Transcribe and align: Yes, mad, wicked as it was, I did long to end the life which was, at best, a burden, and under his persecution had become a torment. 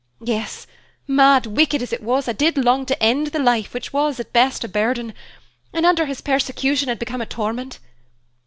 Yes, 0.23 0.65
mad, 1.07 1.45
wicked 1.45 1.83
as 1.83 1.93
it 1.93 2.01
was, 2.01 2.27
I 2.27 2.33
did 2.33 2.57
long 2.57 2.87
to 2.87 3.03
end 3.03 3.27
the 3.27 3.37
life 3.37 3.71
which 3.71 3.93
was, 3.93 4.19
at 4.19 4.33
best, 4.33 4.63
a 4.63 4.67
burden, 4.67 5.13
and 5.73 5.85
under 5.85 6.07
his 6.07 6.21
persecution 6.21 6.89
had 6.89 6.97
become 6.97 7.21
a 7.21 7.25
torment. 7.27 7.77